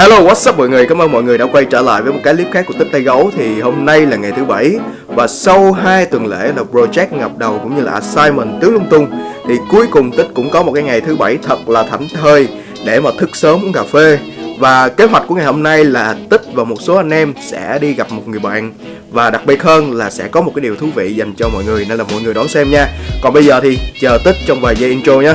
[0.00, 0.86] Hello, what's up mọi người?
[0.86, 2.88] Cảm ơn mọi người đã quay trở lại với một cái clip khác của Tích
[2.92, 6.62] Tay Gấu Thì hôm nay là ngày thứ bảy Và sau 2 tuần lễ là
[6.72, 9.10] project ngập đầu cũng như là assignment tứ lung tung
[9.48, 12.48] Thì cuối cùng Tích cũng có một cái ngày thứ bảy thật là thảnh thơi
[12.84, 14.18] Để mà thức sớm uống cà phê
[14.58, 17.78] Và kế hoạch của ngày hôm nay là Tích và một số anh em sẽ
[17.80, 18.72] đi gặp một người bạn
[19.10, 21.64] Và đặc biệt hơn là sẽ có một cái điều thú vị dành cho mọi
[21.64, 22.88] người Nên là mọi người đón xem nha
[23.22, 25.34] Còn bây giờ thì chờ Tích trong vài giây intro nhé.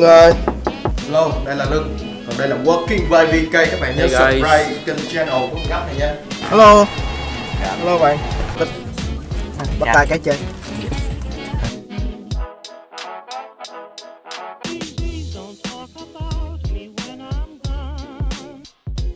[0.00, 0.32] Lưng ơi.
[1.06, 1.98] Hello, đây là Lưng.
[2.26, 5.86] Còn đây là Working by VK Các bạn nhớ Hey subscribe kênh channel của gấp
[5.86, 6.14] này nha.
[6.50, 6.84] Hello.
[7.78, 8.18] Hello bạn.
[8.58, 8.68] Bắt,
[9.80, 9.92] bắt Dạ.
[9.94, 10.36] tay cái chơi.
[14.64, 18.62] Please don't talk about me when I'm gone.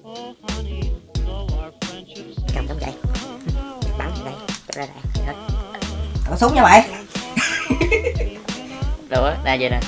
[0.05, 0.83] Oh, honey,
[1.27, 2.92] though our friendship's cầm giống vậy
[3.98, 4.34] bắn đây
[4.75, 5.27] ra đây.
[5.27, 5.34] Hết
[6.31, 6.84] có súng nha mày
[9.09, 9.81] đâu á ra vậy nè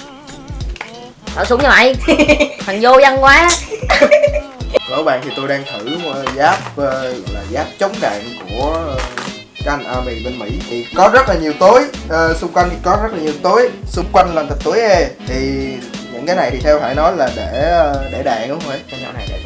[1.37, 1.95] có súng nha mày.
[2.67, 3.48] Thằng vô văn quá
[4.91, 8.97] Các bạn thì tôi đang thử ờ, giáp ờ, là giáp chống đạn của ờ,
[9.65, 10.47] các anh Army bên Mỹ.
[10.70, 13.70] Thì có rất là nhiều tối Ờ, xung quanh thì có rất là nhiều tối.
[13.87, 15.09] Xung quanh là thịt tối e.
[15.27, 15.37] Thì
[16.12, 19.00] những cái này thì theo Hải nói là để để đạn đúng không phải cái
[19.00, 19.39] nhỏ này để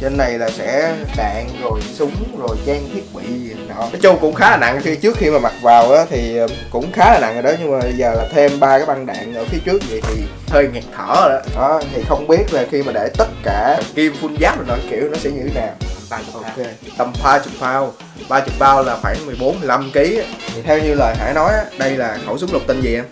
[0.00, 4.18] trên này là sẽ đạn rồi súng rồi trang thiết bị gì nọ nói chung
[4.20, 4.80] cũng khá là nặng.
[4.82, 7.50] Khi trước khi mà mặc vào á thì ờ, cũng khá là nặng rồi đó
[7.60, 10.68] nhưng mà giờ là thêm ba cái băng đạn ở phía trước vậy thì hơi
[10.72, 11.40] nghẹt thở rồi đó.
[11.56, 14.74] Đó thì không biết là khi mà để tất cả kim full giáp rồi nó
[14.90, 15.74] kiểu nó sẽ như thế nào.
[16.10, 16.66] Ba chục ok.
[16.98, 17.92] Tầm ba chục bao
[18.28, 19.98] ba chục bao là khoảng 14 15 kg
[20.54, 23.04] thì theo như lời Hải nói á, đây là khẩu súng lục tên gì em?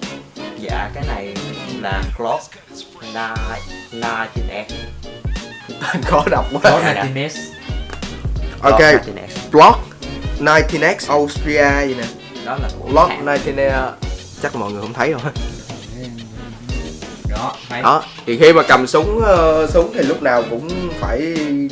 [0.60, 1.34] Dạ cái này
[1.82, 2.42] là Glock
[3.14, 3.36] na
[3.92, 4.72] na trên S
[5.04, 5.17] tên
[6.04, 6.60] khó đọc quá.
[6.70, 7.30] Glock 19S
[8.60, 8.80] ok.
[8.80, 9.78] Glock 19S Block
[10.40, 12.04] 19x Austria gì nè.
[12.44, 13.24] Đó là của Block hãng.
[13.24, 13.56] 19
[14.42, 15.20] chắc là mọi người không thấy đâu.
[17.30, 20.68] Đó thấy đó thì khi mà cầm súng ờ, súng thì lúc nào cũng
[21.00, 21.18] phải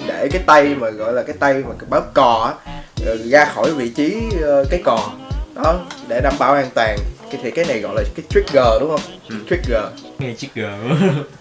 [0.06, 2.72] để cái tay mà gọi là cái tay mà cái bóp cò á
[3.06, 5.10] ờ, ra khỏi vị trí ờ, cái cò.
[5.54, 5.74] Đó
[6.08, 6.98] để đảm bảo an toàn
[7.30, 9.00] cái thì cái này gọi là cái trigger đúng không?
[9.28, 9.36] Ừ.
[9.50, 9.82] trigger.
[10.18, 10.60] Nghe chiếc g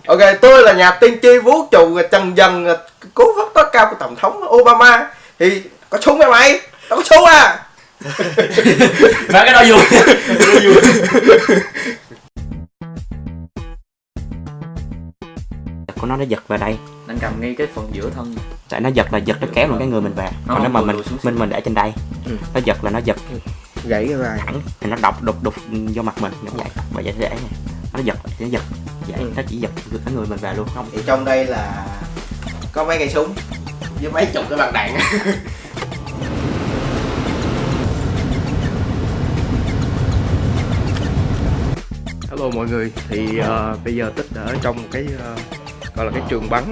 [0.08, 2.68] ok tôi là nhà tiên tri vũ trụ trần dần
[3.14, 5.08] cố vấn tối cao của tổng thống obama.
[5.40, 6.60] Thì có súng mày mày.
[6.90, 7.60] Tao có súng à.
[9.30, 9.80] Mà cái đó vui
[16.02, 16.78] của nó nó giật vào đây.
[17.08, 18.36] Đang cầm ngay cái phần giữa thân.
[18.70, 20.82] Tại nó giật là giật nó kéo lên cái người mình vào còn nếu mà
[20.82, 21.94] mình mình mình để trên đây
[22.26, 22.32] Ừ.
[22.54, 23.16] nó giật là nó giật
[23.88, 25.54] gãy vai thẳng thì nó độc đục đục
[25.96, 26.68] vô mặt mình giống vậy.
[26.94, 27.58] Và vậy dễ nè
[27.94, 28.64] nó giật nó giật
[29.08, 29.32] vậy Ừ.
[29.36, 29.72] nó chỉ giật
[30.06, 31.86] cái người mình vào luôn không thì trong đây là
[32.74, 33.34] có mấy cây súng
[34.02, 34.98] với mấy chục cái băng đạn.
[42.30, 42.92] Hello mọi người.
[43.10, 45.36] Thì ờ, bây giờ tích ở trong một cái ờ,
[45.96, 46.64] gọi là cái trường bắn.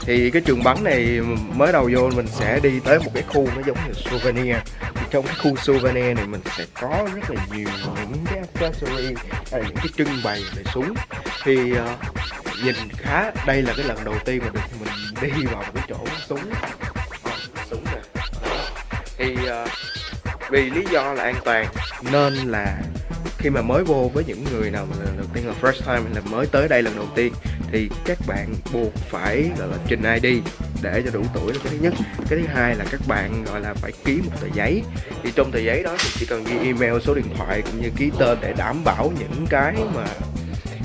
[0.00, 1.20] Thì cái trường bắn này
[1.54, 4.56] mới đầu vô mình sẽ đi tới một cái khu nó giống như souvenir
[5.14, 7.68] trong cái khu souvenir này mình sẽ có rất là nhiều
[8.10, 9.14] những cái accessory
[9.52, 10.94] hay là những cái trưng bày về súng.
[11.44, 14.92] Thì uh, nhìn khá đây là cái lần đầu tiên mà được mình
[15.22, 15.96] đi vào một cái chỗ
[16.28, 16.40] súng.
[17.24, 17.30] Ờ,
[17.70, 18.00] súng nè.
[19.16, 19.68] Thì uh,
[20.50, 21.66] vì lý do là an toàn
[22.12, 22.78] nên là
[23.38, 26.10] khi mà mới vô với những người nào mà lần đầu tiên là first time
[26.14, 27.32] là mới tới đây lần đầu tiên
[27.72, 30.42] thì các bạn buộc phải gọi là trình ID
[30.84, 31.94] để cho đủ tuổi là cái thứ nhất.
[32.28, 34.82] Cái thứ hai là các bạn, gọi là, phải ký một tờ giấy.
[35.22, 37.90] Thì trong tờ giấy đó thì chỉ cần ghi email, số điện thoại cũng như
[37.96, 40.04] ký tên để đảm bảo những cái mà,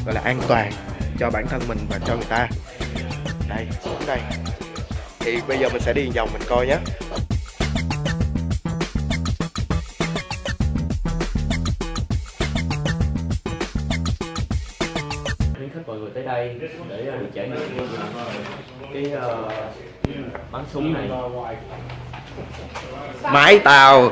[0.06, 0.72] gọi là, an toàn
[1.20, 2.48] cho bản thân mình và cho người ta.
[3.50, 3.68] Đây
[4.08, 4.20] đây.
[5.20, 6.78] Thì bây giờ mình sẽ đi vòng mình coi nhé.
[16.14, 16.56] Người tới đây
[16.90, 17.88] để được trải nghiệm
[18.94, 19.52] cái uh,
[20.52, 21.10] bắn súng này.
[23.24, 24.12] Máy tàu.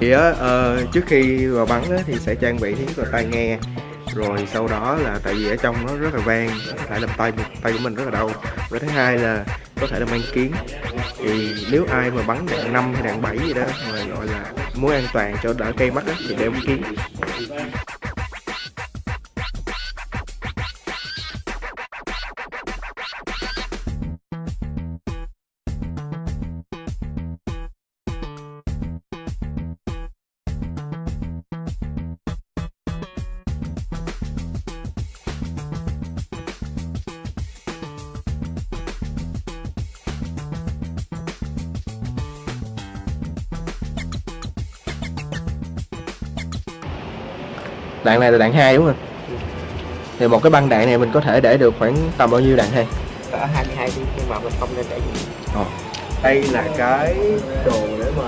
[0.00, 3.24] Thì á ờ, trước khi vào bắn á, thì sẽ trang bị những cái tai
[3.24, 3.58] nghe.
[4.14, 7.10] Rồi sau đó là tại vì ở trong nó rất là vang có thể làm
[7.16, 7.32] tay
[7.62, 8.30] tay của mình rất là đau.
[8.70, 9.44] Và thứ hai là
[9.80, 10.52] có thể là mang kiến.
[11.18, 14.52] Thì nếu ai mà bắn đạn 5 hay đạn 7 gì đó mà gọi là
[14.74, 16.82] muốn an toàn cho đỡ cây mắt đó, thì đeo kiến.
[48.04, 48.96] Đạn này là đạn hai đúng không?
[50.18, 52.56] Thì một cái băng đạn này mình có thể để được khoảng tầm bao nhiêu
[52.56, 52.86] đạn hay
[53.30, 55.20] Cỡ 22 đi nhưng mà mình không nên để gì.
[56.22, 57.16] đây là cái
[57.66, 58.24] đồ để mà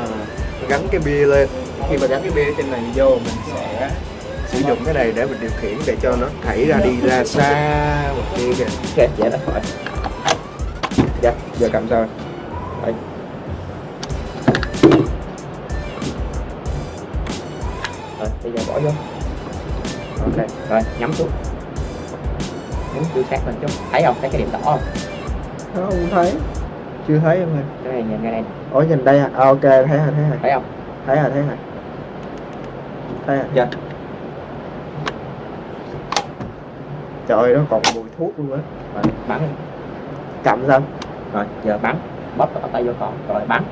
[0.68, 1.48] gắn cái bia lên.
[1.90, 3.90] Khi mà gắn cái bia trên này vô mình sẽ
[4.48, 7.24] sử dụng cái này để mình điều khiển để cho nó thảy ra đi ra
[7.24, 8.64] xa một kia kìa.
[8.64, 9.60] Ok, dễ lắm rồi.
[11.22, 12.06] dạ giờ cầm sao?
[12.82, 12.92] Đây.
[18.18, 18.90] Rồi, bây giờ bỏ vô.
[20.70, 21.28] Rồi nhắm xuống.
[22.94, 23.70] Nhắm đưa sát lên chút.
[23.92, 24.14] Thấy không?
[24.20, 24.80] Thấy cái điểm đỏ không?
[25.74, 26.32] không thấy
[27.08, 28.42] chưa thấy em ơi Cái này nhìn ngay đây.
[28.72, 30.62] ủa nhìn đây à, à ok thấy rồi thấy rồi Thấy không?
[31.06, 31.56] thấy rồi thấy rồi
[33.26, 33.66] thấy rồi Chưa?
[37.28, 38.58] trời nó còn mùi thuốc luôn á
[38.94, 39.40] Rồi, bắn.
[40.44, 40.82] cầm sao
[41.32, 41.96] Rồi, giờ bắn.
[42.36, 43.12] Bóp cái tay vô còn.
[43.28, 43.62] Rồi bắn.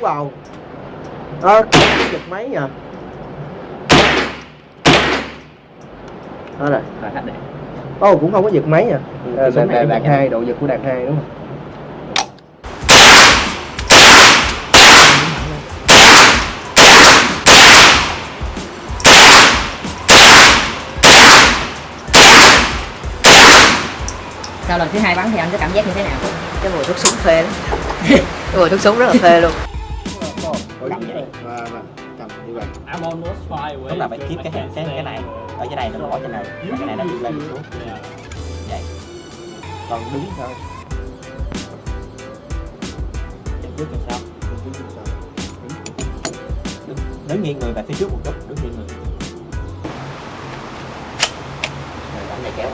[0.00, 0.28] wow
[1.42, 1.62] ơ
[2.12, 2.68] giật máy nhờ
[6.62, 6.80] đó rồi.
[7.14, 7.22] Hết
[8.00, 9.00] ô cũng không có giật máy đạn,
[9.54, 11.24] này đạn, nó đạn hai độ giật của đạn hai đúng không?
[24.68, 26.12] Sau lần thứ hai bắn thì anh có cảm giác như thế nào?
[26.62, 27.52] Cái mùi thuốc súng phê lắm.
[28.08, 29.52] Cái mùi thuốc súng rất là phê luôn
[32.28, 32.66] cầm như vậy.
[33.88, 35.20] Lúc nào phải keep cái cái cái này
[35.58, 37.62] ở dưới này nó bỏ trên này, và cái này nó đi lên xuống.
[38.68, 38.80] Vậy.
[39.90, 40.48] còn đứng sao
[43.62, 44.18] Chân trước sao?
[46.86, 46.96] Đứng,
[47.28, 48.86] đứng nghiêng người về phía trước một chút, đứng nghiêng người.
[52.14, 52.70] Rồi bắn này kéo.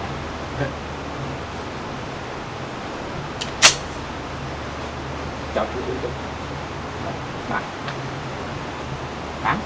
[5.54, 6.10] Cho chút chút chút.
[7.04, 7.12] Rồi,
[7.50, 7.62] Bắn.
[9.44, 9.58] Bắn.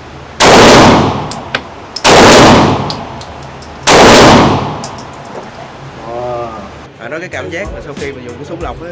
[6.98, 8.90] à, nói cái cảm giác mà sau khi mình dùng cái súng lọc á,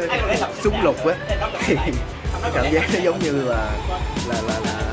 [0.63, 1.15] súng lục á,
[1.65, 1.91] thì cái
[2.53, 3.71] cảm giác nó giống như là
[4.27, 4.91] là là là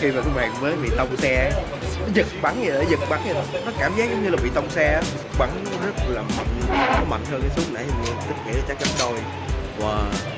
[0.00, 1.50] khi mà các bạn mới bị tông xe
[2.00, 3.42] nó giật bắn vậy đó giật bắn vậy đó.
[3.66, 5.02] Nó cảm giác giống như là bị tông xe
[5.38, 5.50] bắn
[5.86, 8.80] rất là mạnh, nó mạnh hơn cái súng nãy mình tích tức nghĩa là chắc
[8.80, 9.18] gấp đôi.
[9.80, 10.37] Wow.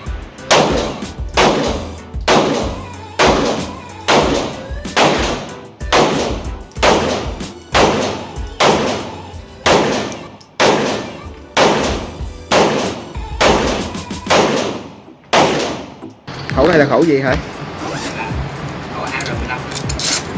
[16.61, 17.37] Khẩu này là khẩu gì hả?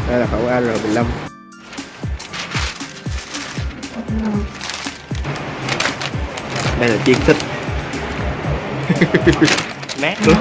[0.09, 1.03] Đây là khẩu AR15
[6.79, 7.37] đây là chiên thích
[10.01, 10.35] mát luôn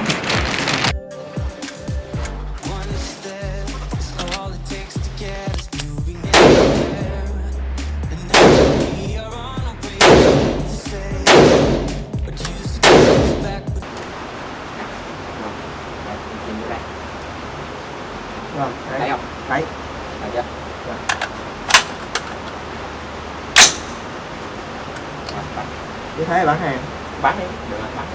[26.32, 26.78] thấy bắn hàng.
[27.22, 28.06] Bắn đi, được rồi, bắn.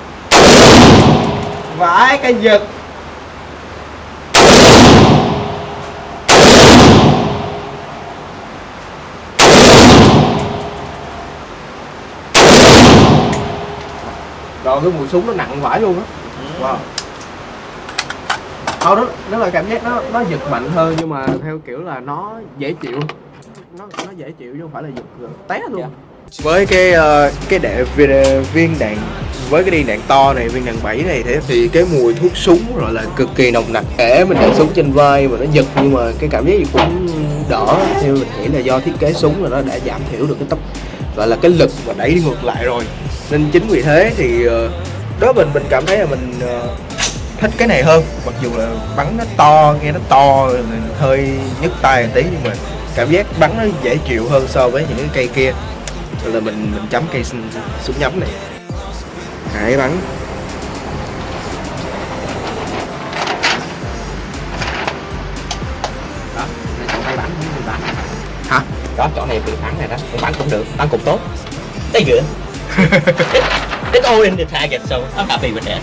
[1.78, 2.62] vãi cái giật.
[14.64, 16.04] Rồi cái mùi súng nó nặng vãi luôn á.
[16.62, 16.76] Wow.
[18.80, 21.84] Thôi đó, đó là cảm giác nó nó giật mạnh hơn nhưng mà theo kiểu
[21.84, 23.00] là nó dễ chịu.
[23.78, 24.90] Nó nó dễ chịu chứ không phải là
[25.22, 25.86] giật té luôn
[26.42, 28.98] với cái uh, cái đạn viên, ờ, viên đạn
[29.50, 32.38] với cái viên đạn to này viên đạn 7 này thế thì cái mùi thuốc
[32.38, 33.86] súng rồi là cực kỳ nồng nặc.
[33.98, 36.66] Kể mình đạn súng trên vai mà nó giật nhưng mà cái cảm giác gì
[36.74, 37.08] cũng
[37.50, 37.66] đỡ.
[38.02, 40.48] Theo mình nghĩ là do thiết kế súng là nó đã giảm thiểu được cái
[40.50, 40.60] tốc
[41.16, 42.84] gọi là cái lực mà đẩy đi ngược lại rồi.
[43.32, 44.52] Nên chính vì thế thì uh,
[45.20, 46.70] đối mình mình cảm thấy là mình uh,
[47.42, 48.04] thích cái này hơn.
[48.26, 48.68] Mặc dù là
[48.98, 50.50] bắn nó to nghe nó to
[51.00, 51.30] hơi
[51.62, 52.56] nhức tay một tí nhưng mà
[52.96, 55.54] cảm giác bắn nó dễ chịu hơn so với những cái cây kia.
[56.34, 57.24] Là mình mình chấm cây
[57.84, 58.30] súng nhắm này
[59.54, 59.92] hải bắn
[66.36, 66.46] Đó,
[66.88, 67.80] chọn tay bắn, mình bắn.
[68.50, 68.62] hả
[68.98, 71.20] Đó, chỗ này bị bắn này đó, cũng bắn cũng được, bắn cũng tốt.
[71.94, 72.24] Thấy good.
[73.94, 75.82] It's all in the target, so I'm happy with that.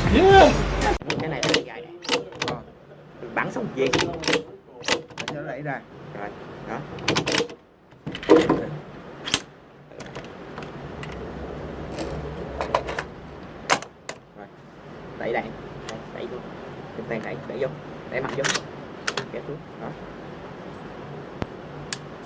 [1.21, 2.17] Cái này nó gãy này.
[3.35, 3.89] Bắn xong dây.
[5.35, 5.81] nó đẩy ra
[6.19, 6.29] Rồi,
[6.69, 6.79] đó.
[15.35, 15.51] Đạn,
[15.89, 16.39] đẩy, đẩy vô.
[16.97, 17.67] Chân tay đẩy, đẩy vô,
[18.11, 18.43] đẩy mặt vô.
[19.33, 19.89] Kéo xuống, đó.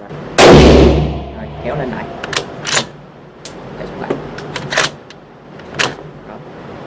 [0.01, 1.49] rồi.
[1.65, 2.05] Kéo lên lại.
[3.79, 4.11] Để xuống lại.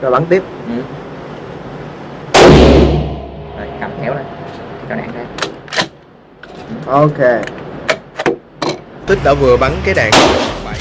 [0.01, 0.43] Rồi bắn tiếp.
[0.67, 0.83] Ừ.
[3.57, 4.25] rồi cầm kéo lên.
[4.89, 5.25] Cho đạn ra.
[6.85, 7.43] Ok.
[9.07, 10.11] Tích đã vừa bắn cái đạn.
[10.65, 10.75] 7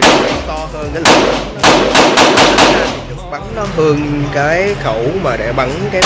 [0.00, 2.37] cái đạn to hơn cái lực
[3.30, 6.02] bắn nó hơn cái khẩu mà để bắn cái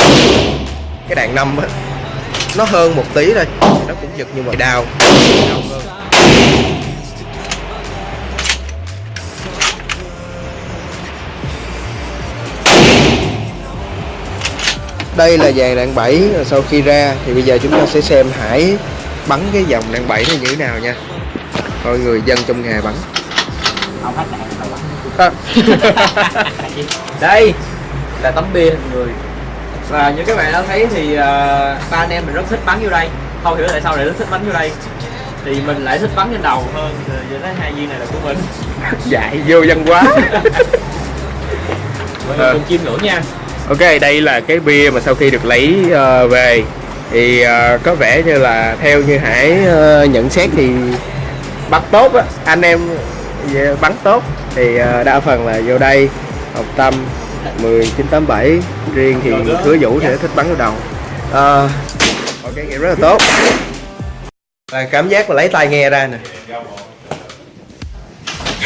[1.09, 1.69] cái đạn 5 á.
[2.57, 3.47] Nó hơn một tí thôi
[3.89, 4.85] nó cũng giật nhưng mà đau.
[5.49, 5.83] Đau hơn
[15.17, 18.27] đây là dàn đạn 7 sau khi ra thì bây giờ chúng ta sẽ xem
[18.41, 18.77] Hải
[19.27, 20.95] bắn cái dòng đạn 7 này như thế nào nha.
[21.85, 22.95] Coi người dân trong nghề bắn.
[24.03, 24.69] Không hết đạn rồi
[25.17, 25.33] bắn
[27.23, 27.55] đây
[28.23, 29.09] là tấm bia hình người.
[29.91, 32.79] Và như các bạn đã thấy thì ờ, ba anh em mình rất thích bắn
[32.83, 33.09] vô đây.
[33.45, 34.71] Không hiểu tại sao lại rất thích bắn vô đây.
[35.45, 38.07] Thì mình lại thích bắn trên đầu hơn thì giờ thấy hai viên này là
[38.07, 38.39] của mình.
[39.07, 40.03] Dạy vô văn hóa.
[42.29, 43.23] Mọi người cùng chiêm ngưỡng nha.
[43.69, 46.63] Ok đây là cái bia mà sau khi được lấy ờ, về.
[47.11, 50.69] Thì ờ, có vẻ như là theo như Hải ờ, nhận xét thì
[51.71, 52.23] bắn tốt á.
[52.45, 52.81] Anh em
[53.53, 54.23] về bắn tốt
[54.55, 56.09] thì ờ, đa phần là vô đây
[56.55, 56.95] học tâm
[57.45, 58.59] 1987
[58.95, 59.31] riêng thì
[59.65, 60.73] hứa vũ thì thích bắn vào đầu.
[61.33, 61.69] Ờ,
[62.43, 63.19] ok nghiệm rất là tốt.
[64.73, 66.19] Và cảm giác mà lấy tai nghe ra nè.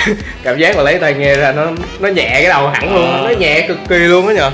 [0.43, 3.31] Cảm giác mà lấy tai nghe ra nó nó nhẹ cái đầu hẳn luôn nó
[3.31, 4.51] nhẹ cực kỳ luôn á nhờ.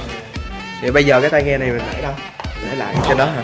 [0.83, 2.13] Thì bây giờ cái tai nghe này mình để đâu?
[2.71, 3.43] Để lại trên đó hả?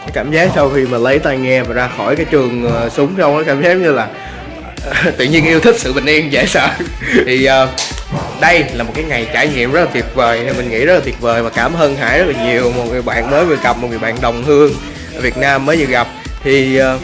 [0.00, 2.88] Cái cảm giác sau khi mà lấy tai nghe và ra khỏi cái trường ờ,
[2.88, 4.08] súng xong nó cảm giác như là
[5.18, 6.68] tự nhiên yêu thích sự bình yên dễ sợ.
[7.26, 7.68] Thì uh,
[8.40, 10.46] đây là một cái ngày trải nghiệm rất là tuyệt vời.
[10.56, 13.02] Mình nghĩ rất là tuyệt vời và cảm ơn Hải rất là nhiều một người
[13.02, 14.72] bạn mới vừa gặp một người bạn đồng hương
[15.14, 16.08] ở Việt Nam mới vừa gặp.
[16.42, 17.00] Thì uh,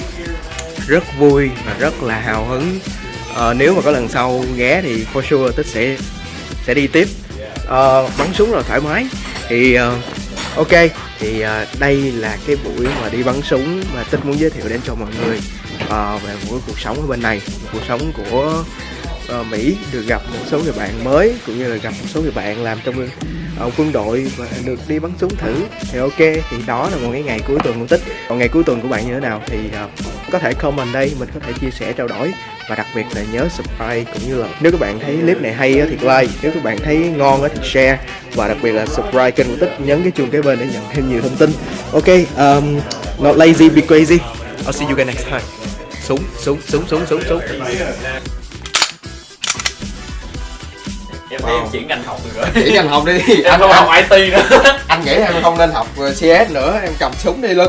[0.87, 2.78] rất vui và rất là hào hứng.
[3.30, 5.96] Uh, nếu mà có lần sau ghé thì for sure tích sẽ
[6.66, 7.08] sẽ đi tiếp.
[7.62, 9.06] Uh, bắn súng là thoải mái.
[9.49, 10.90] Thì uh, ok.
[11.20, 14.68] Thì uh, đây là cái buổi mà đi bắn súng mà tích muốn giới thiệu
[14.68, 15.40] đến cho mọi người
[15.90, 18.64] uh, về một cuộc sống ở bên này một cuộc sống của
[19.40, 22.23] uh, Mỹ được gặp một số người bạn mới cũng như là gặp một số
[22.23, 23.09] người bạn làm trong
[23.59, 25.54] ờ, quân đội và được đi bắn súng thử.
[25.92, 28.00] Thì ok thì đó là một cái ngày cuối tuần của tích.
[28.28, 29.90] Còn ngày cuối tuần của bạn như thế nào thì uh,
[30.30, 32.32] có thể comment đây mình có thể chia sẻ trao đổi.
[32.68, 35.52] Và đặc biệt là nhớ subscribe cũng như là nếu các bạn thấy clip này
[35.52, 37.99] hay thì like nếu các bạn thấy ngon thì share.
[38.35, 40.82] Và đặc biệt là subscribe kênh của tích nhấn cái chuông kế bên để nhận
[40.92, 41.50] thêm nhiều thông tin.
[41.92, 42.80] Ok um,
[43.18, 44.18] not lazy be crazy.
[44.66, 45.60] I'll see you guys next time
[46.07, 47.40] súng súng súng súng súng súng.
[51.30, 52.47] Em thấy em chuyển ngành học được rồi.
[52.54, 53.42] Chỉ ngành học đi.
[53.45, 54.62] Em không học IT nữa.
[54.88, 57.69] anh nghĩ em không nên học CS nữa em cầm súng đi lưng